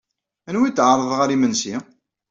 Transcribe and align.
Anwa 0.47 0.65
ay 0.67 0.71
d-tɛerḍed 0.73 1.11
ɣer 1.19 1.29
yimensi? 1.31 1.75